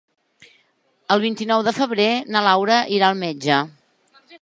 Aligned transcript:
El 1.17 1.21
vint-i-nou 1.25 1.65
de 1.69 1.75
febrer 1.81 2.09
na 2.37 2.45
Laura 2.49 2.81
irà 2.99 3.11
al 3.11 3.25
metge. 3.25 3.65